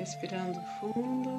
Respirando 0.00 0.58
fundo. 0.80 1.30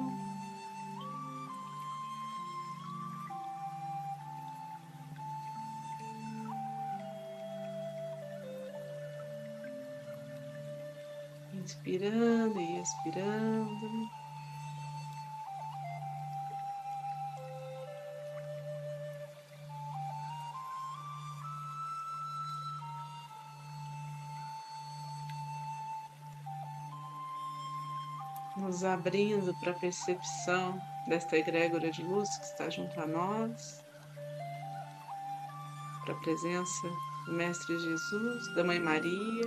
Inspirando 11.52 12.60
e 12.60 12.80
expirando. 12.80 14.21
Nos 28.72 28.84
abrindo 28.84 29.54
para 29.60 29.72
a 29.72 29.78
percepção 29.78 30.80
desta 31.06 31.36
egrégora 31.36 31.90
de 31.90 32.02
luz 32.02 32.38
que 32.38 32.44
está 32.46 32.70
junto 32.70 32.98
a 32.98 33.06
nós, 33.06 33.84
para 36.02 36.14
a 36.14 36.18
presença 36.20 36.88
do 37.26 37.34
Mestre 37.34 37.78
Jesus, 37.78 38.54
da 38.54 38.64
Mãe 38.64 38.80
Maria. 38.80 39.44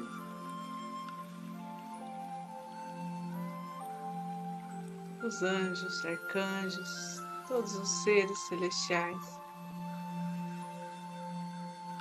Os 5.23 5.41
anjos, 5.41 6.05
arcanjos, 6.05 7.23
todos 7.47 7.75
os 7.77 7.89
seres 8.03 8.37
celestiais 8.47 9.39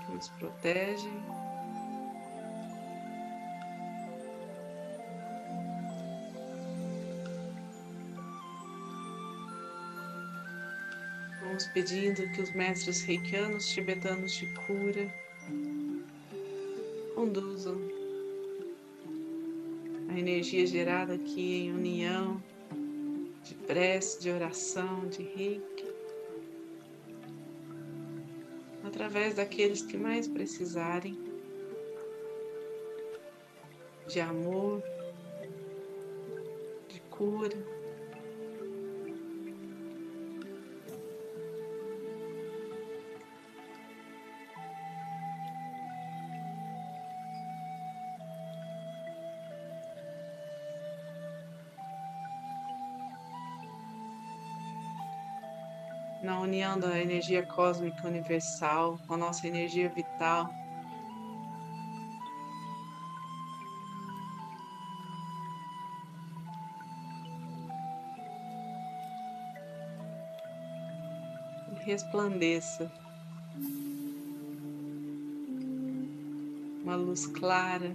que 0.04 0.12
nos 0.12 0.28
protegem. 0.28 1.43
Vamos 11.54 11.68
pedindo 11.68 12.28
que 12.32 12.42
os 12.42 12.50
mestres 12.50 13.02
reikianos 13.02 13.68
tibetanos 13.68 14.32
de 14.32 14.44
cura 14.66 15.08
conduzam 17.14 17.80
a 20.08 20.18
energia 20.18 20.66
gerada 20.66 21.14
aqui 21.14 21.66
em 21.66 21.72
união 21.72 22.42
de 23.44 23.54
prece, 23.54 24.20
de 24.20 24.30
oração, 24.30 25.06
de 25.06 25.22
reiki, 25.22 25.86
através 28.82 29.36
daqueles 29.36 29.80
que 29.80 29.96
mais 29.96 30.26
precisarem 30.26 31.16
de 34.08 34.18
amor, 34.18 34.82
de 36.88 37.00
cura. 37.10 37.73
Na 56.24 56.40
união 56.40 56.78
da 56.78 56.98
energia 56.98 57.44
cósmica 57.44 58.08
universal 58.08 58.98
com 59.06 59.12
a 59.12 59.16
nossa 59.18 59.46
energia 59.46 59.90
vital. 59.90 60.48
Resplandeça 71.84 72.90
uma 76.82 76.96
luz 76.96 77.26
clara. 77.26 77.94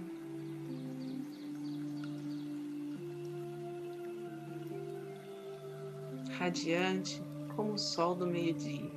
Radiante 6.38 7.29
como 7.60 7.74
o 7.74 7.78
sol 7.78 8.14
do 8.14 8.26
meio-dia. 8.26 8.90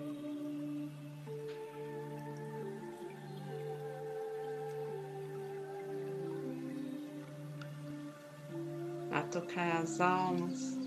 A 9.12 9.22
tocar 9.24 9.82
as 9.82 10.00
almas. 10.00 10.78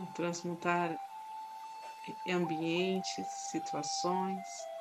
A 0.00 0.06
transmutar 0.12 0.98
ambientes, 2.28 3.28
situações. 3.28 4.73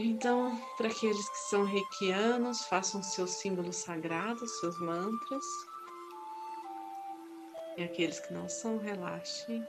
Então, 0.00 0.56
para 0.76 0.86
aqueles 0.86 1.28
que 1.28 1.38
são 1.48 1.64
reikianos, 1.64 2.64
façam 2.66 3.02
seus 3.02 3.30
símbolos 3.32 3.76
sagrados, 3.76 4.60
seus 4.60 4.78
mantras. 4.78 5.44
E 7.76 7.82
aqueles 7.82 8.20
que 8.20 8.32
não 8.32 8.48
são, 8.48 8.78
relaxem. 8.78 9.66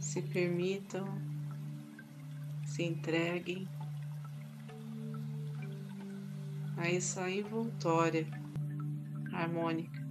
Se 0.00 0.22
permitam, 0.22 1.06
se 2.64 2.82
entreguem 2.82 3.68
a 6.78 6.88
essa 6.90 7.28
envoltória 7.28 8.26
harmônica. 9.34 10.05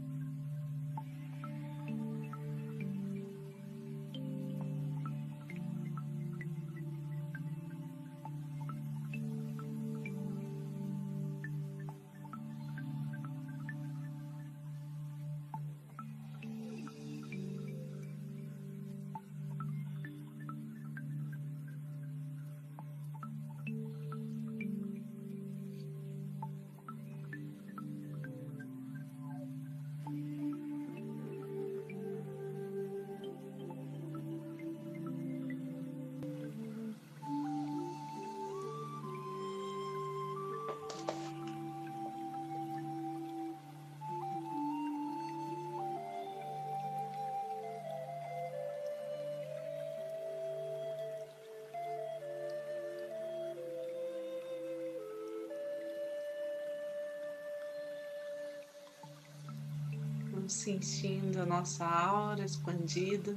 Vamos 60.46 60.58
sentindo 60.58 61.42
a 61.42 61.46
nossa 61.48 61.84
aura 61.84 62.46
expandida, 62.46 63.36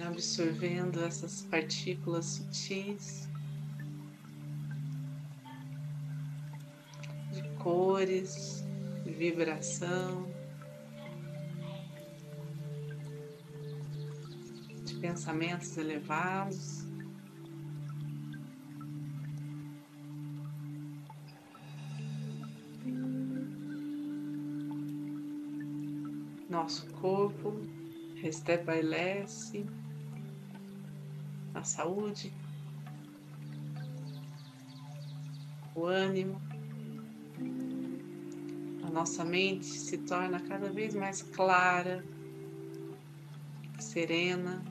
absorvendo 0.00 1.02
essas 1.02 1.42
partículas 1.42 2.24
sutis 2.24 3.28
de 7.32 7.42
cores, 7.58 8.64
de 9.02 9.10
vibração, 9.10 10.32
de 14.84 14.94
pensamentos 15.00 15.76
elevados. 15.76 16.81
Nosso 26.52 26.86
corpo 27.00 27.54
restabelece 28.16 29.64
a 31.54 31.64
saúde, 31.64 32.30
o 35.74 35.86
ânimo. 35.86 36.38
A 38.84 38.90
nossa 38.90 39.24
mente 39.24 39.64
se 39.64 39.96
torna 39.96 40.40
cada 40.40 40.70
vez 40.70 40.94
mais 40.94 41.22
clara, 41.22 42.04
serena. 43.80 44.62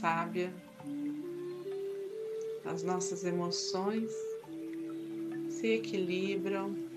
Sábia, 0.00 0.54
as 2.64 2.84
nossas 2.84 3.24
emoções 3.24 4.12
se 5.50 5.72
equilibram 5.72 6.87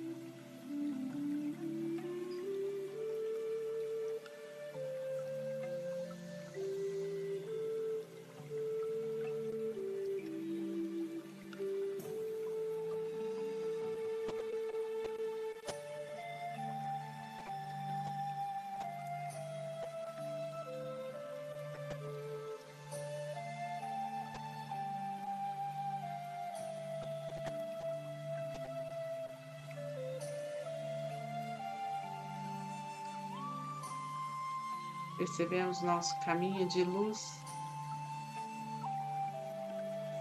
Percebemos 35.22 35.84
nosso 35.84 36.20
caminho 36.22 36.68
de 36.68 36.84
luz 36.84 37.40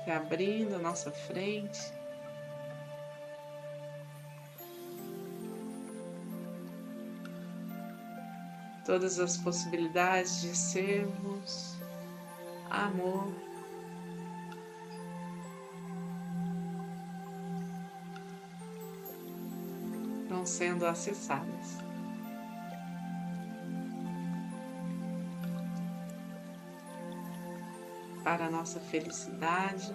se 0.04 0.10
abrindo 0.10 0.74
à 0.74 0.78
nossa 0.78 1.10
frente. 1.10 1.80
Todas 8.84 9.18
as 9.18 9.38
possibilidades 9.38 10.42
de 10.42 10.54
sermos 10.54 11.78
amor. 12.68 13.32
Vão 20.28 20.44
sendo 20.44 20.84
acessadas. 20.84 21.89
Para 28.22 28.46
a 28.46 28.50
nossa 28.50 28.80
felicidade, 28.80 29.94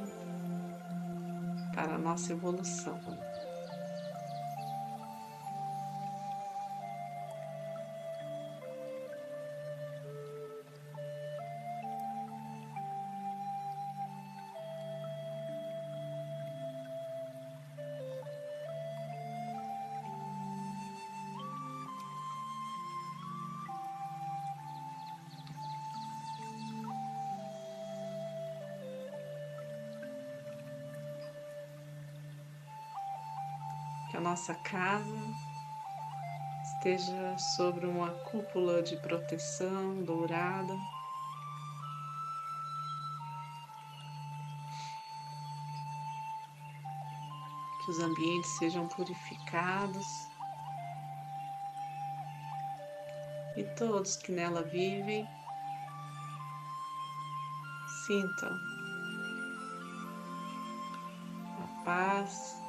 para 1.74 1.96
a 1.96 1.98
nossa 1.98 2.34
evolução. 2.34 3.00
Que 34.16 34.18
a 34.18 34.22
nossa 34.22 34.56
casa 34.56 35.36
esteja 36.64 37.38
sobre 37.38 37.86
uma 37.86 38.12
cúpula 38.12 38.82
de 38.82 38.96
proteção 39.02 40.04
dourada. 40.06 40.74
Que 47.84 47.92
os 47.92 48.00
ambientes 48.00 48.58
sejam 48.58 48.88
purificados 48.88 50.08
e 53.58 53.64
todos 53.76 54.16
que 54.16 54.32
nela 54.32 54.64
vivem 54.64 55.28
sintam 58.06 58.50
a 61.62 61.84
paz 61.84 62.65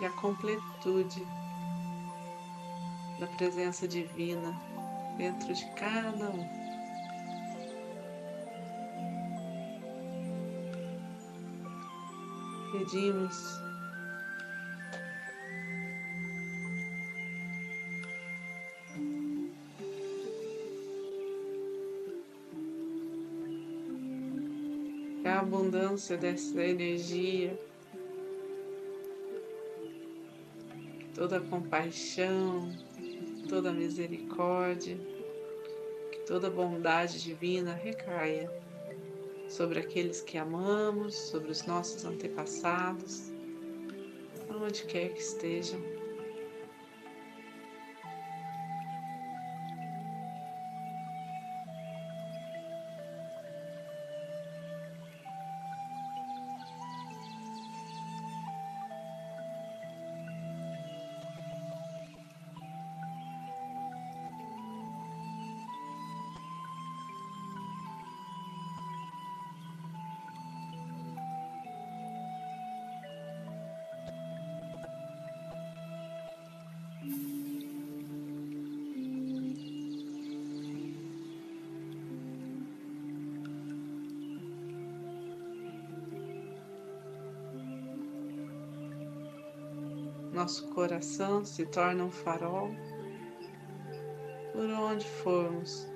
e 0.00 0.04
a 0.04 0.10
completude 0.10 1.26
da 3.18 3.26
presença 3.26 3.88
divina 3.88 4.54
dentro 5.16 5.52
de 5.54 5.64
cada 5.74 6.30
um. 6.30 6.66
Pedimos 12.72 13.66
a 25.24 25.40
abundância 25.40 26.16
dessa 26.16 26.62
energia 26.62 27.58
toda 31.16 31.40
compaixão, 31.40 32.70
toda 33.48 33.72
misericórdia, 33.72 34.98
que 36.12 36.18
toda 36.26 36.50
bondade 36.50 37.22
divina 37.22 37.72
recaia 37.72 38.50
sobre 39.48 39.78
aqueles 39.78 40.20
que 40.20 40.36
amamos, 40.36 41.14
sobre 41.14 41.50
os 41.50 41.64
nossos 41.64 42.04
antepassados, 42.04 43.32
aonde 44.50 44.84
quer 44.84 45.14
que 45.14 45.20
estejam. 45.20 45.95
Nosso 90.36 90.68
coração 90.68 91.46
se 91.46 91.64
torna 91.64 92.04
um 92.04 92.10
farol 92.10 92.68
por 94.52 94.68
onde 94.68 95.06
formos. 95.06 95.88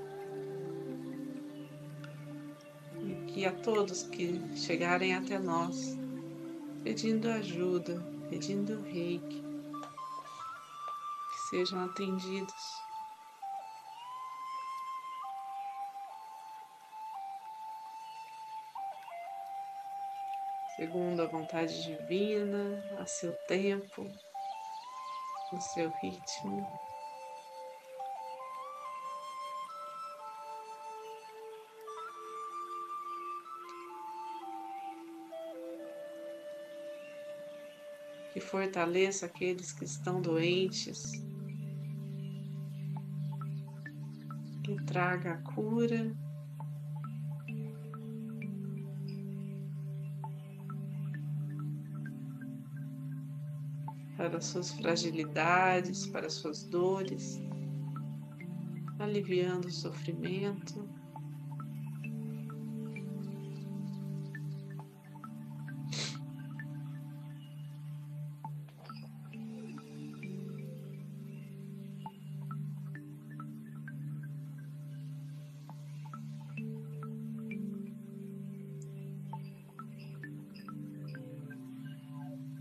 E 3.03 3.15
que 3.27 3.45
a 3.45 3.53
todos 3.53 4.03
que 4.05 4.41
chegarem 4.57 5.15
até 5.15 5.39
nós, 5.39 5.95
pedindo 6.83 7.29
ajuda, 7.29 8.03
pedindo 8.31 8.81
reiki, 8.81 9.43
que 11.31 11.39
sejam 11.51 11.85
atendidos. 11.85 12.81
segundo 20.77 21.21
a 21.21 21.27
vontade 21.27 21.83
divina, 21.83 22.83
a 22.99 23.05
seu 23.05 23.35
tempo 23.47 24.11
no 25.53 25.61
seu 25.61 25.91
ritmo. 26.03 26.67
que 38.33 38.41
fortaleça 38.41 39.27
aqueles 39.27 39.73
que 39.73 39.85
estão 39.85 40.21
doentes, 40.21 41.13
que 44.65 44.77
traga 44.87 45.33
a 45.33 45.43
cura. 45.53 46.17
Para 54.21 54.39
suas 54.39 54.71
fragilidades, 54.73 56.07
para 56.09 56.29
suas 56.29 56.65
dores, 56.65 57.41
aliviando 58.99 59.67
o 59.69 59.71
sofrimento. 59.71 60.87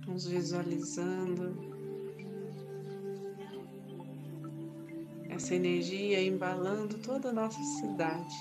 Visualizando 0.08 1.49
essa 5.39 5.55
energia 5.55 6.22
embalando 6.22 6.98
toda 6.98 7.29
a 7.29 7.31
nossa 7.31 7.63
cidade. 7.63 8.36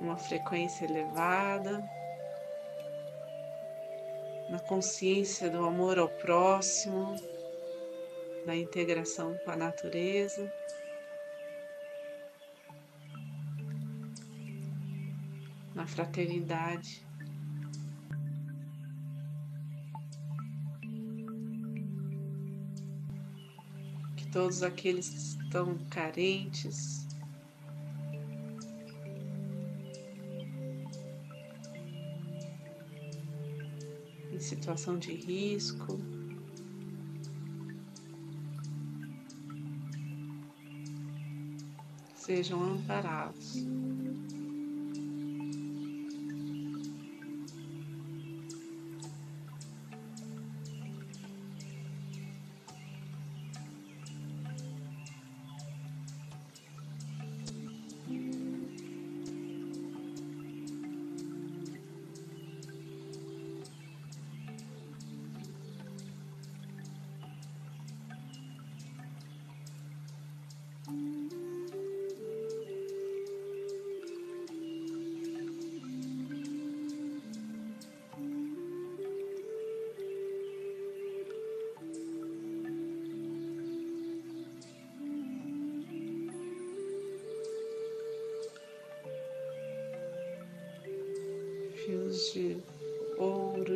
Uma 0.00 0.16
frequência 0.16 0.86
elevada, 0.86 1.88
na 4.50 4.58
consciência 4.58 5.48
do 5.48 5.64
amor 5.64 5.96
ao 5.96 6.08
próximo, 6.08 7.14
da 8.44 8.56
integração 8.56 9.38
com 9.44 9.50
a 9.52 9.56
natureza. 9.56 10.52
na 15.74 15.88
fraternidade. 15.88 17.04
Todos 24.34 24.64
aqueles 24.64 25.10
que 25.10 25.16
estão 25.44 25.78
carentes 25.88 27.06
em 34.32 34.40
situação 34.40 34.98
de 34.98 35.12
risco, 35.14 36.00
sejam 42.16 42.60
amparados. 42.60 43.64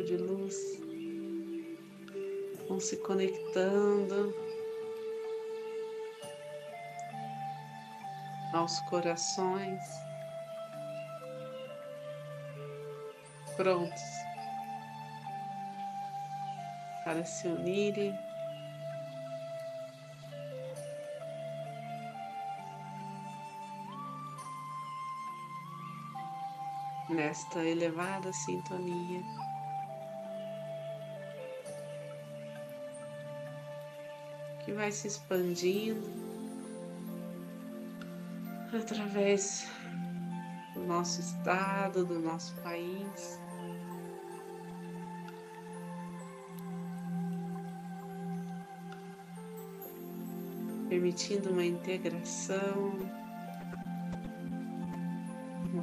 De 0.03 0.17
luz, 0.17 0.55
vão 2.67 2.79
se 2.79 2.97
conectando 2.97 4.33
aos 8.53 8.79
corações 8.81 9.83
prontos 13.55 14.01
para 17.03 17.25
se 17.25 17.47
unirem. 17.47 18.13
nesta 27.09 27.65
elevada 27.65 28.31
sintonia. 28.31 29.48
Vai 34.79 34.93
se 34.93 35.09
expandindo 35.09 36.09
através 38.73 39.67
do 40.73 40.79
nosso 40.85 41.19
estado, 41.19 42.05
do 42.05 42.17
nosso 42.17 42.55
país. 42.61 43.37
Permitindo 50.87 51.49
uma 51.49 51.65
integração 51.65 53.19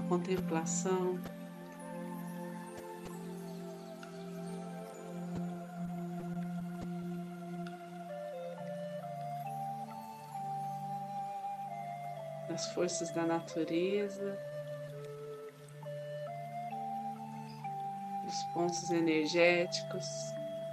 contemplação. 0.09 1.19
Das 12.56 12.68
forças 12.68 13.10
da 13.10 13.26
natureza, 13.26 14.38
dos 18.25 18.42
pontos 18.54 18.88
energéticos 18.88 20.06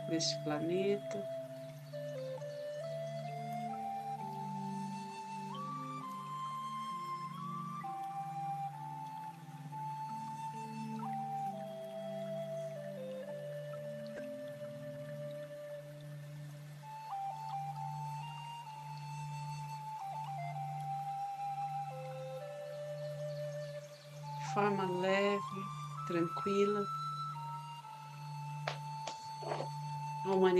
deste 0.07 0.41
planeta. 0.45 1.21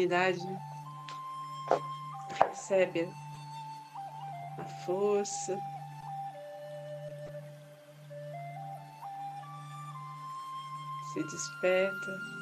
Humanidade 0.04 0.42
recebe 2.50 3.10
a 4.58 4.64
força, 4.86 5.58
se 11.14 11.24
desperta. 11.24 12.34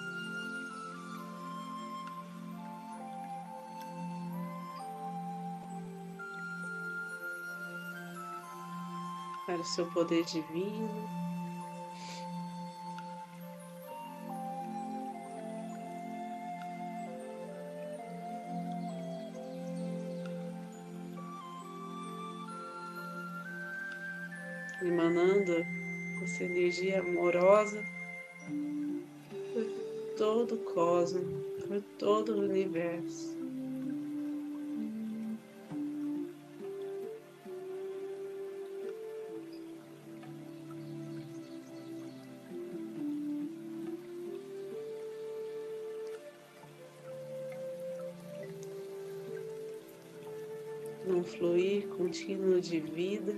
Para 9.46 9.60
o 9.60 9.66
seu 9.66 9.86
poder 9.92 10.24
divino. 10.26 11.21
Emanando 25.12 25.66
essa 26.24 26.46
energia 26.46 27.02
amorosa 27.02 27.84
por 29.54 29.66
todo 30.18 30.56
o 30.56 30.58
cosmos, 30.60 31.46
por 31.68 31.82
todo 32.00 32.34
o 32.36 32.40
universo. 32.40 33.42
num 51.04 51.24
fluir 51.26 51.88
contínuo 51.90 52.62
de 52.62 52.80
vida. 52.80 53.36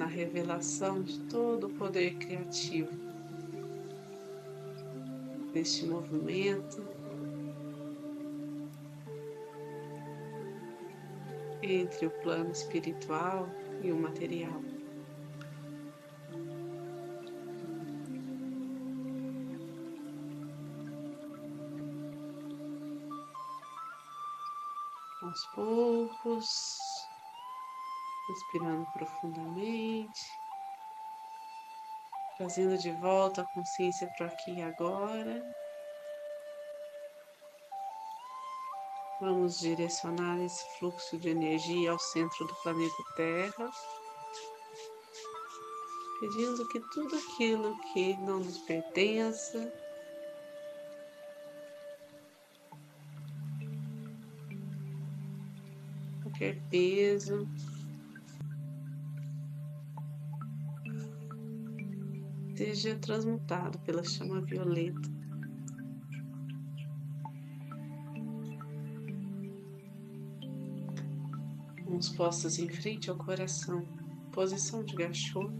Na 0.00 0.06
revelação 0.06 1.02
de 1.02 1.20
todo 1.28 1.66
o 1.66 1.74
poder 1.74 2.14
criativo 2.14 2.90
deste 5.52 5.84
movimento 5.84 6.82
entre 11.62 12.06
o 12.06 12.10
plano 12.22 12.50
espiritual 12.50 13.46
e 13.82 13.92
o 13.92 13.96
material. 13.98 14.62
Aos 25.20 25.46
poucos, 25.54 26.79
Respirando 28.30 28.86
profundamente, 28.92 30.20
trazendo 32.36 32.78
de 32.78 32.92
volta 32.92 33.42
a 33.42 33.46
consciência 33.52 34.08
para 34.16 34.26
aqui 34.26 34.52
e 34.52 34.62
agora. 34.62 35.42
Vamos 39.20 39.58
direcionar 39.58 40.38
esse 40.38 40.64
fluxo 40.78 41.18
de 41.18 41.30
energia 41.30 41.90
ao 41.90 41.98
centro 41.98 42.46
do 42.46 42.54
planeta 42.62 43.02
Terra, 43.16 43.68
pedindo 46.20 46.68
que 46.68 46.78
tudo 46.92 47.16
aquilo 47.16 47.76
que 47.92 48.16
não 48.18 48.38
nos 48.38 48.58
pertença 48.58 49.72
qualquer 56.22 56.56
peso, 56.70 57.46
seja 62.60 62.94
transmutado 62.94 63.78
pela 63.78 64.04
chama 64.04 64.42
violeta. 64.42 65.08
Mãos 71.88 72.10
postas 72.10 72.58
em 72.58 72.68
frente 72.68 73.08
ao 73.08 73.16
coração, 73.16 73.88
posição 74.30 74.84
de 74.84 74.94
gachô. 74.94 75.50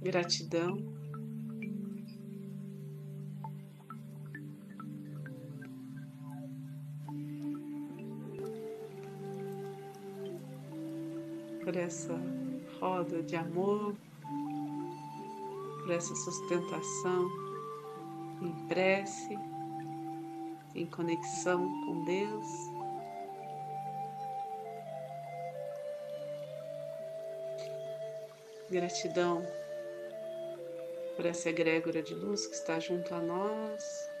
Gratidão 0.00 0.94
por 11.74 11.80
essa 11.80 12.14
roda 12.78 13.20
de 13.24 13.34
amor, 13.34 13.96
por 15.80 15.90
essa 15.90 16.14
sustentação 16.14 17.28
em 18.40 18.68
prece, 18.68 19.36
em 20.76 20.86
conexão 20.86 21.68
com 21.84 22.04
Deus. 22.04 22.46
Gratidão 28.70 29.44
por 31.16 31.26
essa 31.26 31.50
egrégora 31.50 32.04
de 32.04 32.14
luz 32.14 32.46
que 32.46 32.54
está 32.54 32.78
junto 32.78 33.12
a 33.12 33.20
nós. 33.20 34.13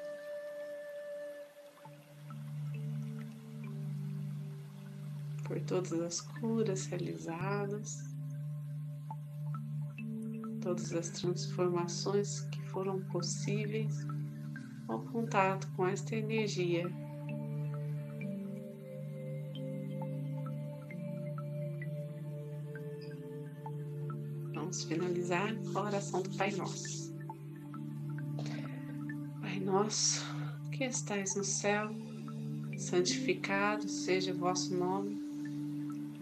Todas 5.66 5.92
as 6.00 6.20
curas 6.20 6.86
realizadas, 6.86 8.14
todas 10.60 10.92
as 10.92 11.10
transformações 11.10 12.40
que 12.50 12.62
foram 12.68 13.00
possíveis 13.04 14.06
ao 14.88 15.00
contato 15.00 15.68
com 15.76 15.86
esta 15.86 16.16
energia. 16.16 16.90
Vamos 24.54 24.84
finalizar 24.84 25.54
com 25.72 25.78
a 25.78 25.82
oração 25.82 26.22
do 26.22 26.30
Pai 26.36 26.50
Nosso. 26.52 27.14
Pai 29.40 29.60
Nosso, 29.60 30.24
que 30.72 30.84
estais 30.84 31.36
no 31.36 31.44
céu, 31.44 31.90
santificado 32.78 33.88
seja 33.88 34.32
o 34.32 34.38
vosso 34.38 34.74
nome. 34.74 35.23